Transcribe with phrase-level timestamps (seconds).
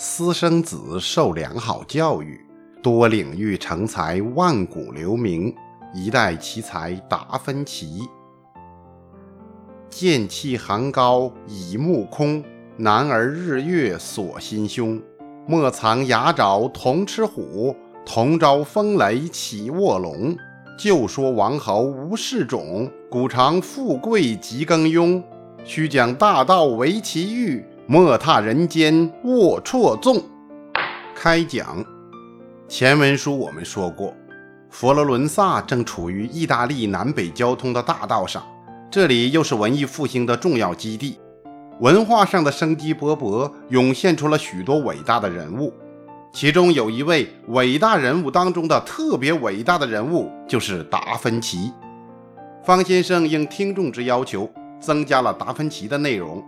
[0.00, 2.40] 私生子受良好教育，
[2.80, 5.52] 多领域成才，万古留名。
[5.92, 8.08] 一代奇才达芬奇。
[9.90, 12.44] 剑气寒高以目空，
[12.76, 15.02] 男儿日月锁心胸。
[15.48, 17.74] 莫藏牙爪同吃虎，
[18.06, 20.36] 同招风雷起卧龙。
[20.78, 25.20] 就说王侯无世种，古尝富贵即耕庸。
[25.64, 30.22] 须讲大道为其欲，莫踏人间龌龊纵。
[31.14, 31.82] 开讲。
[32.68, 34.14] 前文书我们说过，
[34.68, 38.42] 佛罗伦萨正处于意大利南北交通的大道上，
[38.90, 41.18] 这里又是文艺复兴的重要基地，
[41.80, 45.72] 文化上的生机勃勃，涌现出了许多伟大的人物。
[46.30, 51.72] 其中有一位伟大人物当中的特别伟大的人物，就是达芬奇。
[52.62, 54.46] 方先生应听众之要求，
[54.78, 56.44] 增加了达芬奇的内容。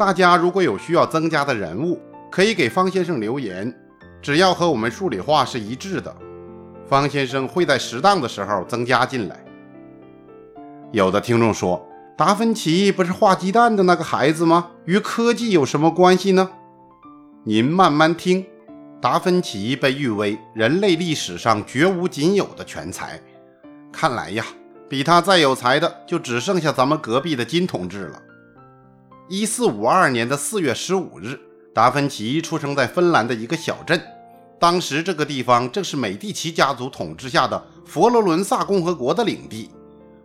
[0.00, 2.00] 大家如果有需要增加的人物，
[2.30, 3.70] 可以给方先生留言，
[4.22, 6.16] 只要和我们数理化是一致的，
[6.88, 9.44] 方先生会在适当的时候增加进来。
[10.90, 14.70] 有的听众说，达芬奇不是画鸡蛋的那个孩子吗？
[14.86, 16.48] 与科技有什么关系呢？
[17.44, 18.46] 您慢慢听。
[19.02, 23.20] 达芬奇被誉为人类历史上绝无仅有的全才。
[23.92, 24.46] 看来呀，
[24.88, 28.18] 比他再有才的就只剩下咱们隔壁的金同志了。
[29.32, 31.38] 一四五二年的四月十五日，
[31.72, 34.02] 达芬奇出生在芬兰的一个小镇。
[34.58, 39.70] 当时这个地方正是美第奇家族统治下的佛罗伦萨共和国的领地。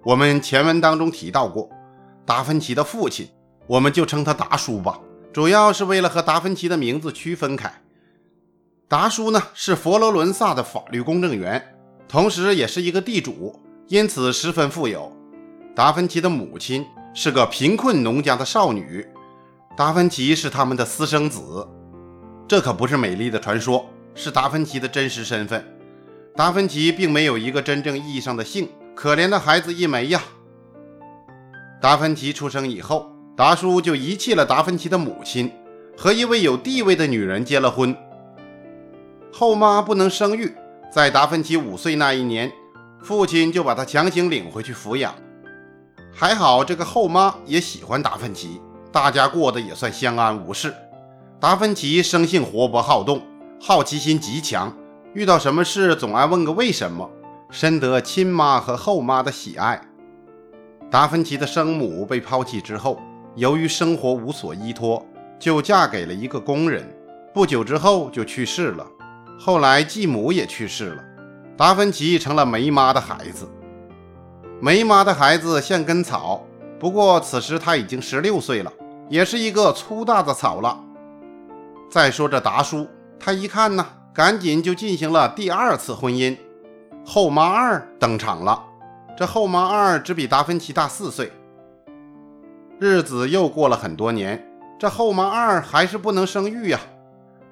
[0.02, 1.70] 我们前文当中提到过，
[2.25, 3.28] 达芬奇的父亲，
[3.67, 5.00] 我们就称他达叔吧，
[5.31, 7.72] 主要是为了和达芬奇的名字区分开。
[8.88, 11.75] 达叔呢是佛罗伦萨的法律公证员，
[12.08, 15.16] 同时也是一个地主，因此十分富有。
[15.75, 16.84] 达芬奇的母亲
[17.18, 19.08] 是个贫困农家的少女，
[19.78, 21.66] 达芬奇是他们的私生子。
[22.46, 25.66] 这可不是美丽的传说，是达芬奇的真实身份。
[26.36, 30.22] 达芬奇并没有一个真正意义上的姓，可怜的孩子一枚呀。
[31.81, 35.50] 达芬奇出生以后，达叔就遗弃了达芬奇的母亲，
[35.98, 37.96] 和一位有地位的女人结了婚。
[39.31, 40.54] 后妈不能生育，
[40.92, 42.52] 在达芬奇五岁那一年，
[43.02, 45.16] 父亲就把他强行领回去抚养。
[46.18, 50.74] 还好这个后妈也喜欢达芬奇，大家过得也算相安无事。
[51.42, 53.22] 达芬奇生性活泼好动，
[53.62, 54.74] 好奇心极强，
[55.14, 57.09] 遇到什么事总爱问个为什么，
[57.50, 59.81] 深得亲妈和后妈的喜爱。
[60.90, 62.98] 达芬奇的生母被抛弃之后，
[63.36, 65.06] 由于生活无所依托，
[65.38, 66.90] 就嫁给了一个工人，
[67.34, 68.88] 不久之后就去世了。
[69.38, 71.04] 后来继母也去世了，
[71.58, 73.46] 达芬奇成了没妈的孩子。
[74.62, 76.44] 梅妈的孩子像根草，
[76.80, 78.72] 不过此时他已经十六岁了，
[79.10, 80.80] 也是一个粗大的草了。
[81.90, 82.88] 再说这达叔，
[83.20, 86.36] 他一看呢，赶紧就进行了第二次婚姻。
[87.06, 88.64] 后妈二登场了，
[89.18, 91.32] 这后妈二只比达芬奇大四岁。
[92.80, 94.44] 日子又过了很多年，
[94.80, 96.80] 这后妈二还是不能生育呀。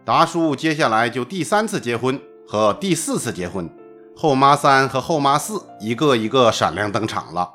[0.06, 3.70] 达叔接下来就第三次结婚和第四次结婚，
[4.16, 7.50] 后妈三和后妈四一个一个闪亮登场了，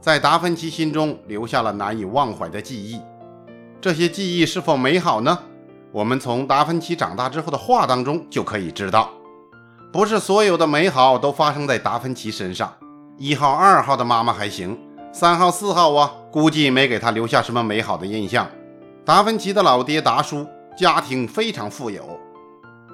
[0.00, 3.00] 在达芬奇心中留下了难以忘怀的记忆。
[3.80, 5.38] 这些记忆是否美好呢？
[5.90, 9.10] 我们从达芬奇长大之后的画当中就可以知道，
[9.92, 12.72] 不是所有的美好都发生在达芬奇身上。
[13.18, 14.78] 一号、二号的妈妈还行，
[15.12, 18.48] 三号、四号啊，估计没给他留下什么美好的印象。
[19.04, 20.46] 达芬奇的老爹达叔。
[20.74, 22.18] 家庭非常富有。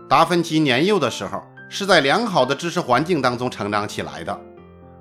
[0.08, 4.40] 达芬奇年幼的时候是在良好的知识环境当中成长起来的。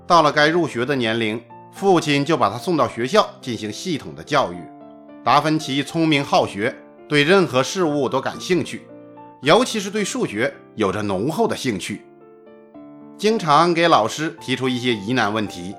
[0.05, 1.41] 到了该入学的年龄，
[1.71, 4.57] 父亲就把他送到学校进行系统的教育。
[5.23, 6.75] 达芬奇聪明好学，
[7.07, 8.87] 对任何事物都感兴趣，
[9.41, 12.05] 尤其是对数学有着浓厚的兴趣，
[13.17, 15.75] 经常给老师提出一些疑难问题。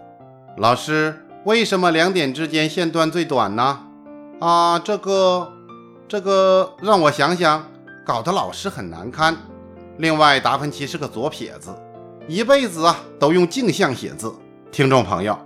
[0.56, 3.81] 老师，为什么两点之间线段最短呢？
[4.41, 5.53] 啊，这个。
[6.10, 7.66] 这个让我想想，
[8.03, 9.36] 搞得老师很难堪。
[9.98, 11.74] 另外，达芬奇是个左撇子，
[12.28, 14.33] 一辈子啊都用镜像写字。
[14.71, 15.36] 听众朋友，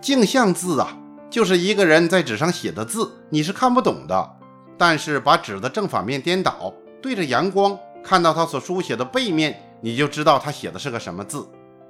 [0.00, 0.96] 镜像字啊，
[1.28, 4.30] 就是一个人在纸上写的字，你是看不懂的。
[4.78, 6.72] 但是把纸的正反面颠倒，
[7.02, 11.44] 对着阳光，看到他所书写的背面，你就知道他写的是个什么字。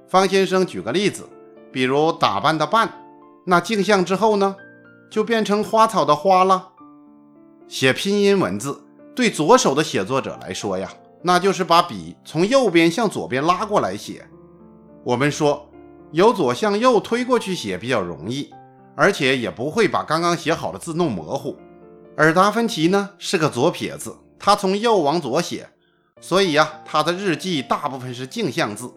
[0.09, 1.29] 方先生举个例子，
[1.71, 2.91] 比如打扮的扮，
[3.45, 4.57] 那镜像之后呢，
[5.11, 6.71] 就变成花草的花了。
[7.69, 8.81] 写拼音文字，
[9.15, 10.89] 对左手的写作者来说呀，
[11.23, 14.27] 那就是把笔从右边向左边拉过来写。
[15.05, 15.69] 我们说，
[16.13, 18.51] 由左向右推过去写比较容易，
[18.95, 21.57] 而且也不会把刚刚写好的字弄模糊。
[22.17, 25.69] 而达芬奇呢，是个左撇子，他从右往左写，
[26.21, 28.91] 所以呀，他的日记大部分是镜像字。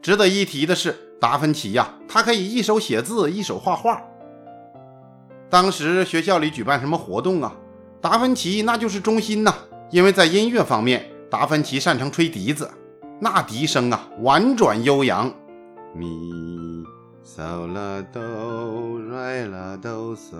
[0.00, 4.02] 值得一提的是，达芬奇呀，他可以一手写字，一手画画。
[5.48, 7.54] 当时学校里举办什么活动啊，
[8.00, 9.54] 达芬奇那就是中心呐。
[9.90, 12.70] 因为在音乐方面，达芬奇擅长吹笛子，
[13.18, 15.32] 那笛声啊，婉转悠扬。
[15.94, 16.06] 咪
[17.24, 20.36] 嗦啦哆来啦哆嗦。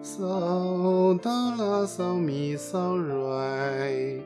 [0.00, 4.22] 嗦哆啦嗦咪嗦来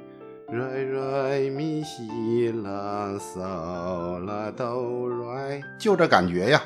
[0.52, 6.60] 来来咪西啦嗦啦哆来，就这感觉呀！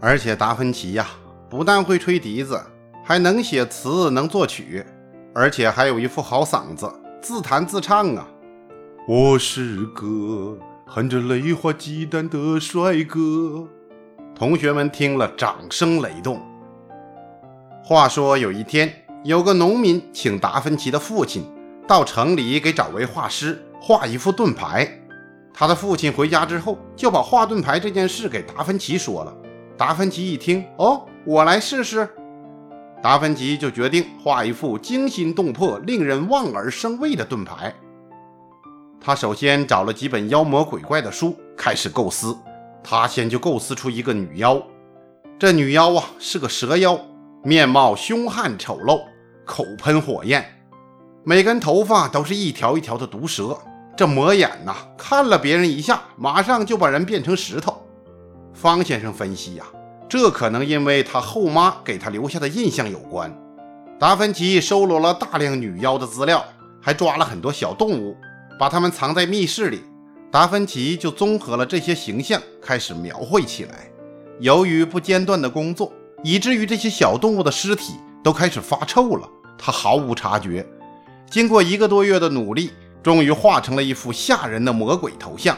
[0.00, 1.06] 而且达芬奇呀，
[1.48, 2.60] 不但会吹笛子，
[3.04, 4.84] 还能写词，能作曲，
[5.32, 6.92] 而且还有一副好嗓子，
[7.22, 8.26] 自弹自唱啊！
[9.06, 13.68] 我是个含着泪花鸡蛋的帅哥，
[14.34, 16.42] 同学们听了掌声雷动。
[17.84, 18.92] 话说有一天，
[19.22, 21.44] 有个农民请达芬奇的父亲
[21.86, 25.00] 到城里给找位画师画一副盾牌。
[25.54, 29.32] 他的父亲回家之后，就把画盾牌这件事给达芬奇说了。
[29.78, 32.08] 达芬奇一听，哦，我来试试。
[33.02, 37.74] 达芬奇就决定画一副惊心动魄、令人望而生畏的盾牌。
[39.00, 42.36] 他首先找了几本妖魔鬼怪的书，开始构思。
[42.84, 44.62] 他先就构思出一个女妖，
[45.36, 46.98] 这女妖啊是个蛇妖。
[47.44, 49.02] 面貌凶悍丑陋，
[49.44, 50.44] 口喷火焰，
[51.24, 53.58] 每根头发都是一条一条的毒蛇。
[53.96, 57.84] 这魔眼呐，看了别人一下，马上就把人变成石头。
[58.54, 59.64] 方先生分析呀，
[60.12, 63.34] 这可能因为他后妈给他留下的印象有关。
[63.98, 66.44] 达芬奇收罗了大量女妖的资料，
[66.82, 68.14] 还抓了很多小动物，
[68.58, 69.82] 把它们藏在密室里。
[70.30, 73.90] 达芬奇就综合了这些形象，开始描绘起来。
[74.38, 75.90] 由于不间断的工作。
[76.22, 79.26] 以至于这些小动物的尸体都开始发臭了，
[79.56, 80.64] 他毫无察觉。
[81.30, 82.70] 经过一个多月的努力，
[83.02, 85.56] 终于画成了一幅吓人的魔鬼头像：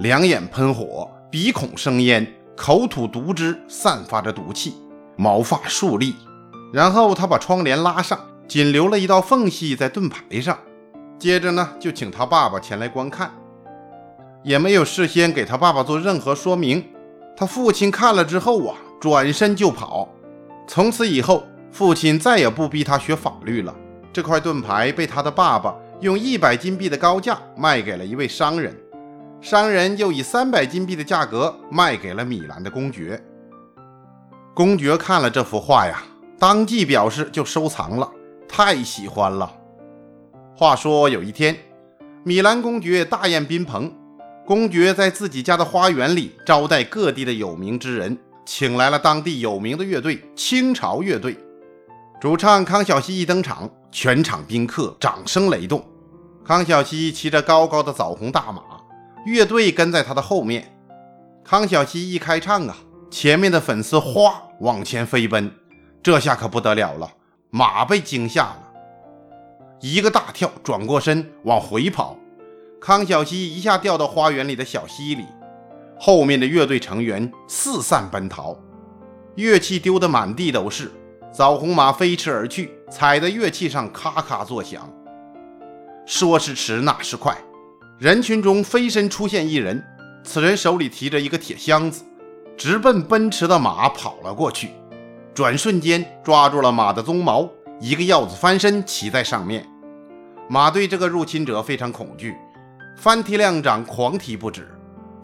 [0.00, 4.74] 两眼喷火，鼻孔生烟，口吐毒汁，散发着毒气，
[5.16, 6.14] 毛发竖立。
[6.72, 8.18] 然后他把窗帘拉上，
[8.48, 10.58] 仅留了一道缝隙在盾牌上。
[11.18, 13.30] 接着呢，就请他爸爸前来观看，
[14.42, 16.84] 也没有事先给他爸爸做任何说明。
[17.36, 18.76] 他父亲看了之后啊。
[18.98, 20.08] 转身就跑。
[20.66, 23.72] 从此以后，父亲再也不逼他学法律了。
[24.10, 28.74] 这块盾牌被他的爸爸用一百金币的高价卖给了一位商人，
[29.48, 33.22] 商人又以三百金币的价格卖给了米兰的公爵。
[34.52, 36.02] 公爵看了这幅画呀，
[36.36, 38.10] 当即表示就收藏了，
[38.48, 39.48] 太喜欢了。
[40.56, 41.56] 话说有一天，
[42.24, 43.88] 米兰公爵大宴宾朋，
[44.44, 48.18] 公爵在自己家的花园里招待各地的有名之人。
[48.44, 51.38] 请来了当地有名的乐队——清朝乐队，
[52.20, 55.84] 主唱康小西一登场，全场宾客掌声雷动。
[56.44, 58.62] 康小西骑着高高的枣红大马，
[59.26, 60.72] 乐队跟在他的后面。
[61.44, 62.76] 康小西一开唱啊，
[63.10, 65.50] 前面的粉丝哗往前飞奔，
[66.00, 67.10] 这下可不得了了，
[67.50, 68.72] 马被惊吓了，
[69.80, 72.16] 一个大跳，转过身往回跑。
[72.80, 75.26] 康小西一下掉到花园里的小溪里。
[75.98, 78.56] 后面的乐队成员四散奔逃，
[79.34, 80.92] 乐器丢得满地都是，
[81.32, 84.88] 枣红马飞驰而去，踩在乐器上咔咔作响。
[86.04, 87.36] 说时迟，那时快，
[87.98, 89.82] 人群中飞身出现一人，
[90.22, 92.04] 此人手里提着一个铁箱子，
[92.54, 94.68] 直奔奔驰的马跑了过去，
[95.32, 97.48] 转瞬间抓住了马的鬃毛，
[97.80, 99.66] 一个鹞子翻身骑在上面。
[100.46, 102.36] 马对这个入侵者非常恐惧，
[102.98, 104.68] 翻蹄两掌，狂踢不止。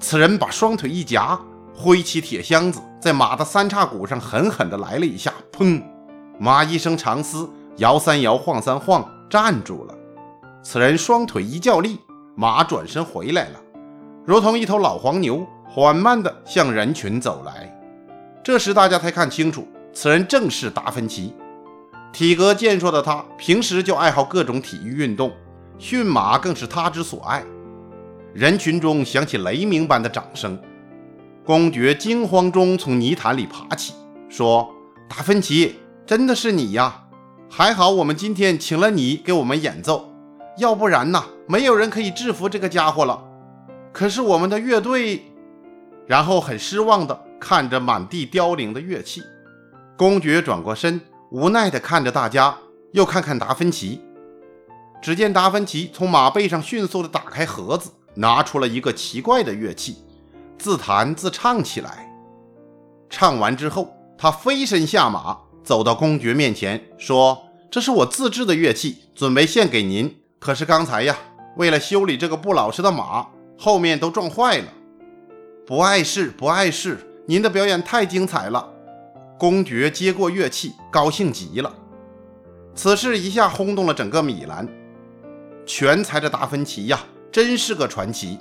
[0.01, 1.39] 此人把双腿一夹，
[1.75, 5.83] 挥起铁箱子，在马的三叉骨上狠狠地来了一下，砰！
[6.41, 9.95] 马一声长嘶，摇三摇，晃三晃，站住了。
[10.63, 11.99] 此人双腿一较力，
[12.35, 13.61] 马转身回来了，
[14.25, 17.69] 如同一头老黄牛，缓慢地向人群走来。
[18.43, 21.35] 这时大家才看清楚，此人正是达芬奇。
[22.13, 25.33] 体格健硕的他，平时就爱好各种体育运动，
[25.79, 27.43] 驯马更是他之所爱。
[28.35, 30.59] 人群中响起雷鸣般的掌声，
[31.45, 33.93] 公爵惊慌中从泥潭里爬起，
[34.29, 34.71] 说
[35.09, 37.05] ：“达芬奇，真的是你呀！
[37.51, 40.12] 还好我们今天请了你给我们演奏，
[40.59, 43.23] 要不然呐，没有人可以制服这个家伙了。
[43.93, 45.25] 可是我们的乐队……”
[46.07, 49.23] 然后很失望地看着满地凋零的乐器。
[49.97, 52.57] 公爵转过身，无奈地看着大家，
[52.93, 54.01] 又看看达芬奇。
[55.01, 57.91] 只见达芬奇从马背上迅速地打开盒子。
[58.15, 60.05] 拿出了一个奇怪的乐器，
[60.59, 62.15] 自弹自唱起来。
[63.09, 70.15] 唱完之后，他飞身下马，走到公爵面前，说：“这是我自制的乐器，准备献给您。
[70.45, 71.17] 可是刚才呀，
[71.57, 73.25] 为了修理这个不老实的马，
[73.57, 74.65] 后面都撞坏了。
[75.65, 78.69] 不碍事，不碍事，您的表演太精彩了。
[79.39, 81.73] 公爵接过乐器，高兴极了。
[82.75, 84.67] 此事一下轰动了整个米兰。
[85.65, 86.99] 全才的达芬奇呀，
[87.31, 88.37] 真是个传奇。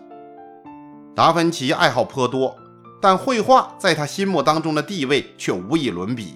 [1.15, 2.57] 达芬奇爱好颇多，
[2.99, 6.33] 但绘画在他心目当中的地位却无以伦比。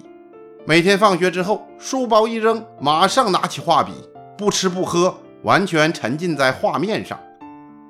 [0.63, 3.91] 每天放学之后，书包一扔，马上拿起画笔，
[4.37, 7.17] 不吃不喝，完全沉浸在画面上。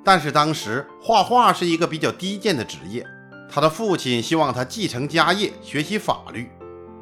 [0.04, 3.04] 但是当时画画是一个比较低贱的职业，
[3.50, 6.48] 他的父亲希望他继承家业，学习法律。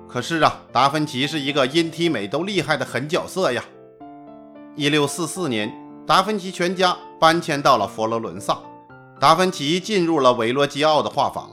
[0.09, 3.63] 可是啊，达芬奇是一个音体美都厉害的狠角色呀。
[4.77, 5.71] 一六四四年，
[6.07, 8.57] 达芬奇全家搬迁到了佛罗伦萨，
[9.19, 11.51] 达芬奇进入了维罗基奥的画坊。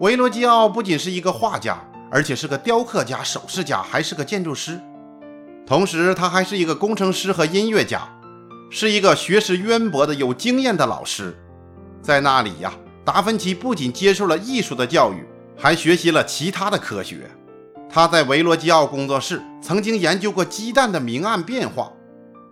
[0.00, 1.78] 维罗基奥不仅是一个画家，
[2.10, 4.80] 而且是个雕刻家、首饰家，还是个建筑师，
[5.70, 8.02] 同时他还是一个工程师和音乐家。
[8.70, 11.32] 是一个学识渊博的、有经验的老师，
[12.02, 12.74] 在那里呀，
[13.04, 15.24] 达芬奇不仅接受了艺术的教育，
[15.56, 17.30] 还学习了其他的科学。
[17.88, 21.92] 他在维罗基奥工作室曾经研究过鸡蛋的明暗变化，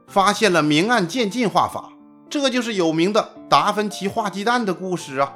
[0.06, 1.90] 发现了明暗渐进画法，
[2.30, 5.34] 这就是有名的达芬奇画鸡蛋的故事啊。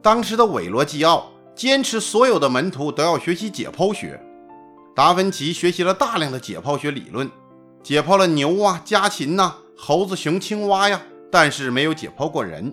[0.00, 4.20] 当时的韦罗基奥坚持所有的门徒都要学习解剖学，
[4.94, 7.30] 达芬奇学习了大量的解剖学理论。
[7.82, 12.72] 解剖了牛啊、家禽呐、猴子、熊、青蛙呀，但是没有解剖过人。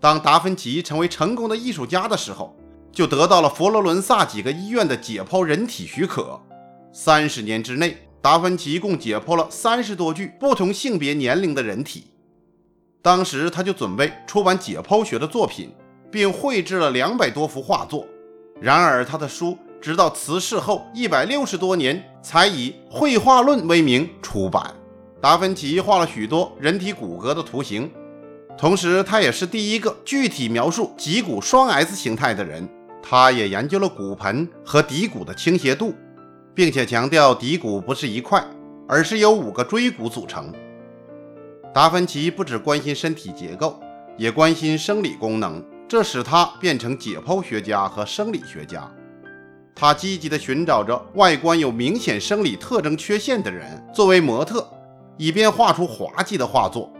[0.00, 2.56] 当达芬奇成为成功的艺术家的时候，
[2.92, 6.40] 就得到了佛罗伦萨几个医院的解剖人体许可。
[6.92, 12.06] 三十年之内，达芬奇共解剖了三十多具不同性别、年龄的人体。
[13.02, 15.74] 当时他就准备出版解剖学的作品，
[16.10, 18.06] 并绘制了两百多幅画作。
[18.60, 19.58] 然而他的书。
[19.80, 24.74] 直到辞世后一百六十多年，才以《绘画论》为名出版。
[25.20, 27.90] 达芬奇画了许多人体骨骼的图形，
[28.56, 32.68] 同时他也是第一个具体描述脊骨双 S 形态的人。
[33.00, 35.94] 他也研究了骨盆和骶骨的倾斜度，
[36.54, 38.44] 并且强调骶骨不是一块，
[38.86, 40.52] 而是由五个椎骨组成。
[41.72, 43.80] 达芬奇不只关心身体结构，
[44.16, 48.90] 也关心生理功能，这使他变成解剖学家和生理学家。
[49.80, 54.68] 他积极地寻找着外观有明显生理特征缺陷的人作为模特，
[55.16, 56.92] 以便画出滑稽的画作。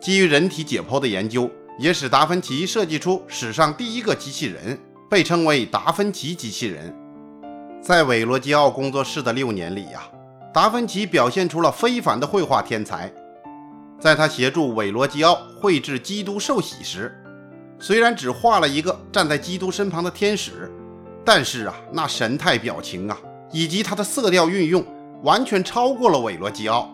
[0.00, 4.78] 基于人体解剖的研究，也使达芬奇设计出史上第一个机器人，
[5.10, 6.94] 被称为达芬奇机器人。
[7.82, 10.04] 在韦罗基奥工作室的六年里呀，
[10.54, 13.12] 达芬奇表现出了非凡的绘画天才。
[13.98, 17.12] 在他协助韦罗基奥绘制基督受洗时，
[17.80, 20.70] 虽然只画了一个站在基督身旁的天使。
[21.26, 23.18] 但是啊，那神态表情啊，
[23.50, 24.82] 以及他的色调运用，
[25.24, 26.88] 完全超过了韦罗基奥。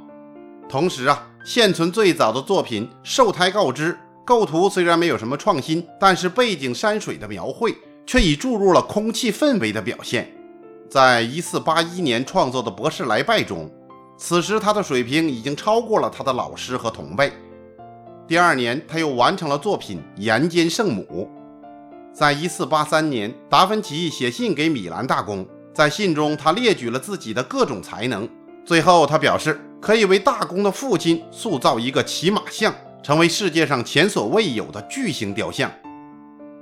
[0.71, 3.93] 同时啊，现存最早的作品《受胎告知》，
[4.25, 10.27] 构图虽然没有什么创新，但是背景山水的描绘却已注入了空气氛围的表现。
[10.89, 13.71] 在一四八一年创作的《博士来拜》中，
[14.17, 17.31] 此时他的水平已经超过了他的老师和同辈。
[18.27, 21.29] 第二年，他又完成了作品《岩间圣母》。
[22.13, 28.29] 在一四八三年，达芬奇写信给米兰大公，在信中他列举了自己的各种才能。
[28.67, 35.73] 最后，他表示可以为大公的父亲塑造一个骑马像，成为世界上前所未有的巨型雕像。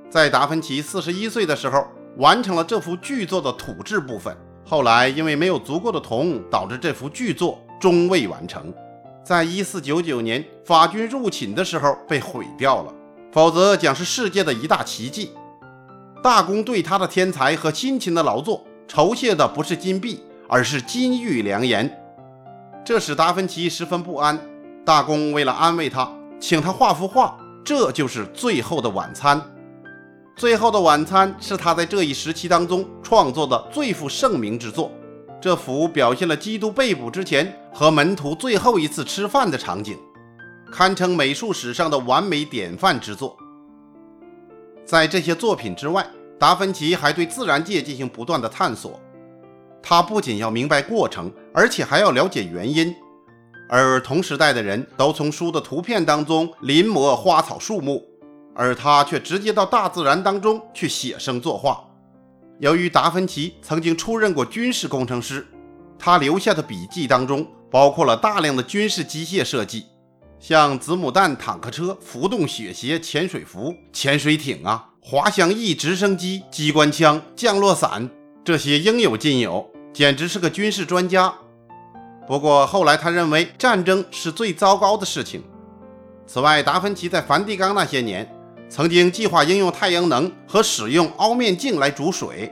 [0.09, 1.85] 在达芬奇四十一岁的时候，
[2.17, 4.35] 完成了这幅巨作的土制部分。
[4.65, 8.73] 后来因为没有足够的铜，导致这幅巨作终未完成。
[9.25, 12.95] 在一四九九年法军入侵的时候被毁掉了，
[13.33, 15.33] 否则将是世界的一大奇迹。
[16.23, 21.91] 大公对他的天才和辛勤的劳作酬谢的不是金币，而是金玉良言，
[22.85, 24.39] 这使达芬奇十分不安。
[24.85, 29.39] 大公为了安慰他，请他画幅画，这就是《最后的晚餐》。
[30.37, 34.91] 《最后的晚餐》是他在这一时期当中创作的最负盛名之作。
[35.41, 39.97] 这幅表现了基督被捕之前和门徒最后一次吃饭的场景，
[40.71, 43.35] 堪称美术史上的完美典范之作。
[44.85, 46.07] 在这些作品之外，
[46.39, 48.99] 达芬奇还对自然界进行不断的探索。
[49.83, 52.95] 他不仅要明白过程，而且还要了解原因。
[53.69, 58.05] 而同时代的人都从书的图片当中临摹花草树木，
[58.55, 61.83] 而他却直接到大自然当中去写生作画。
[62.59, 65.47] 由于达芬奇曾经出任过军事工程师，
[65.99, 69.87] 他留下的笔记当中包括了大量的军事机械设计。
[70.41, 78.09] 像子母弹、坦克车、浮动雪鞋、潜水服、潜水艇啊、滑翔翼、直升机、机关枪、降落伞，
[78.43, 79.71] 这些应有尽有。
[79.93, 81.35] 简直是个军事专家。
[82.27, 85.43] 不过后来他认为战争是最糟糕的事情。
[86.27, 88.27] 此外，达芬奇在梵蒂冈那些年，
[88.71, 92.51] 曾经计划应用太阳能和使用凹面镜来煮水。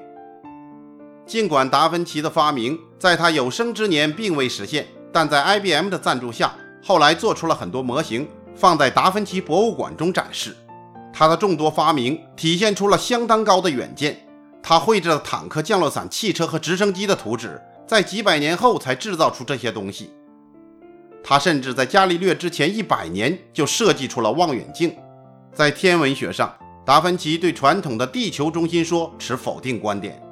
[1.25, 10.56] 尽管达芬奇的发明在他有生之年并未实现，但在 IBM 的赞助下，后来做出了很多模型，放在达芬奇博物馆中展示。
[11.12, 14.18] 他的众多发明体现出了相当高的远见。
[14.62, 17.61] 他绘制了坦克、降落伞、汽车和直升机的图纸。
[17.87, 20.11] 在几百年后才制造出这些东西。
[21.25, 24.94] 他甚至在伽利略之前一百年就设计出了望远镜。
[25.54, 26.54] 在天文学上，
[26.85, 30.23] 达芬奇对传统的地球中心说持否定观点。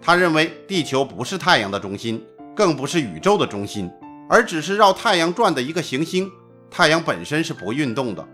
[0.00, 3.90] 他认为地球不是太阳的中心，更不是宇宙的中心，
[4.32, 6.32] 而只是绕太阳转的一个行星。
[6.70, 8.26] 太阳本身是不运动的。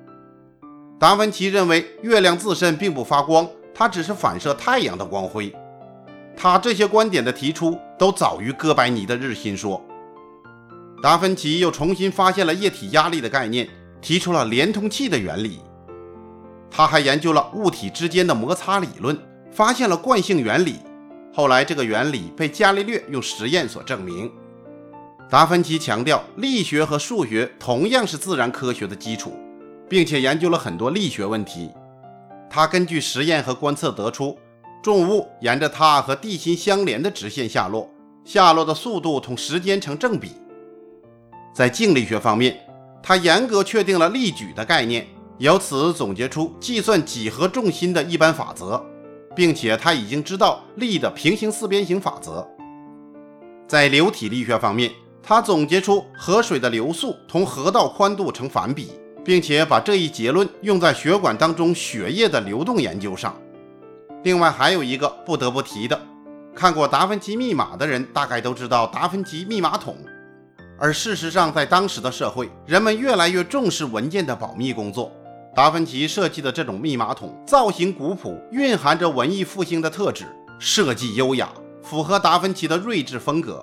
[0.96, 5.52] 达芬奇认为月亮自身并不发光，它只是反射太阳的光辉。
[6.36, 9.84] 他这些观点的提出都早于哥白尼的日心说。
[11.02, 13.68] 达芬奇又重新发现了液体压力的概念，
[14.00, 15.58] 提出了连通器的原理。
[16.70, 19.18] 他还研究了物体之间的摩擦理论，
[19.50, 20.76] 发现了惯性原理。
[21.34, 24.30] 后来这个原理被伽利略用实验所证明。
[25.30, 29.36] 达芬奇强调力学和数学同样是自然科学的基础，
[29.88, 31.70] 并且研究了很多力学问题。
[32.48, 34.38] 他根据实验和观测得出。
[34.80, 37.90] 重物沿着它和地心相连的直线下落，
[38.24, 40.30] 下落的速度同时间成正比。
[41.52, 42.56] 在静力学方面，
[43.02, 45.04] 他严格确定了力矩的概念，
[45.38, 48.80] 由此总结出计算几何重心的一般法则，
[49.34, 52.46] 并且他已经知道力的平行四边形法则。
[53.66, 54.92] 在流体力学方面，
[55.28, 58.92] 他总结出河水的流速同河道宽度成反比，
[59.22, 63.36] 并且把这一结论用在血管当中血液的流动研究上。
[64.24, 66.00] 另外还有一个不得不提的，
[66.54, 69.98] 看过《达芬奇密码》的人大概都知道达芬奇密码筒。
[70.78, 75.12] 而事实上，在当时的社会，人们越来越重视文件的保密工作。
[75.54, 80.24] 达芬奇设计的这种密码筒造型古朴，蕴含着文艺复兴的特质，
[80.58, 81.50] 设计优雅，
[81.82, 83.62] 符合达芬奇的睿智风格。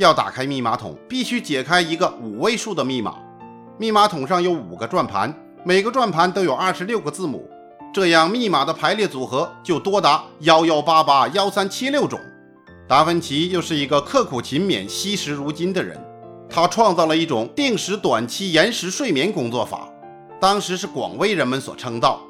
[0.00, 3.16] 要打开密码筒，必须解开一个五位数的密码。
[3.78, 5.32] 密码筒上有五个转盘，
[5.62, 7.46] 每个转盘都有二十六个字母。
[7.92, 12.18] 这样密码的排列组合就多达幺幺八八幺三七六种。
[12.88, 16.02] 达芬奇又是一个刻苦勤勉、惜时如金的人，
[16.48, 19.86] 他创造了一种定时短期延时睡眠工作法，
[20.40, 22.22] 当时是广为人们所称道。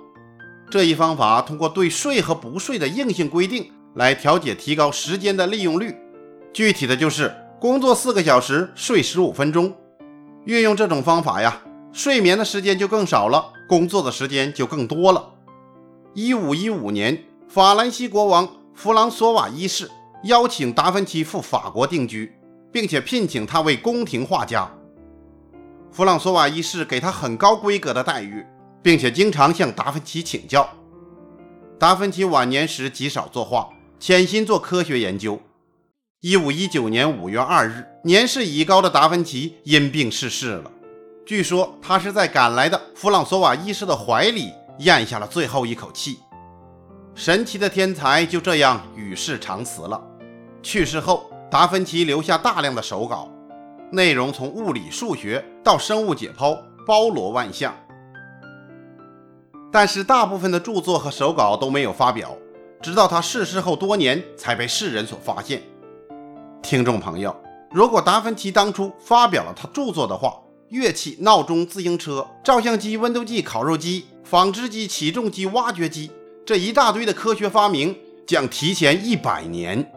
[0.68, 5.94] 这一方法通过对睡和不睡的硬性规定来调节、提高时间的利用率。
[6.52, 9.76] 具体的就是工作四个小时，睡十五分钟。
[10.46, 11.60] 运用这种方法呀，
[11.92, 15.34] 睡眠的时间就更少了，工作的时间就更多了。
[16.14, 19.90] 一五一五年，法兰西国王弗朗索瓦一世
[20.24, 22.32] 邀请达芬奇赴法国定居，
[22.72, 24.66] 并且聘请他为宫廷画家。
[25.92, 28.42] 弗朗索瓦一世给他很高规格的待遇，
[28.82, 30.66] 并且经常向达芬奇请教。
[31.78, 33.68] 达芬奇晚年时极少作画，
[33.98, 35.38] 潜心做科学研究。
[36.22, 40.70] 一五一九年五月二日，年事已高的达芬奇因病逝世了。
[41.24, 44.52] 据说他是在赶来的弗朗索瓦医师的怀里。
[44.80, 46.18] 咽下了最后一口气，
[47.14, 50.00] 神奇的天才就这样与世长辞了。
[50.62, 53.28] 去世后，达芬奇留下大量的手稿，
[53.90, 57.74] 内容从物理、数学到生物解剖，包罗万象。
[59.70, 62.34] 但是，大部分的著作和手稿都没有发表，
[62.80, 65.62] 直到他逝世后多年才被世人所发现。
[66.62, 67.34] 听众朋友，
[67.70, 70.34] 如果达芬奇当初发表了他著作的话，
[70.68, 74.06] 乐器、闹钟、自行车、照相机、温度计、烤肉机。
[74.22, 76.08] 纺织机、起重机、挖掘机，
[76.46, 79.92] 这一大堆的科学发明将提前一百年。